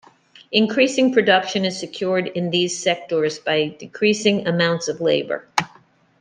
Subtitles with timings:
[0.51, 5.47] Increasing production is secured in these sectors by decreasing amounts of labour.